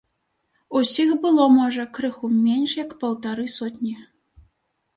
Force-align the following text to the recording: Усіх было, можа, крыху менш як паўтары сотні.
Усіх 0.79 1.11
было, 1.25 1.45
можа, 1.59 1.85
крыху 1.99 2.25
менш 2.47 2.75
як 2.83 2.97
паўтары 3.03 3.45
сотні. 3.59 3.95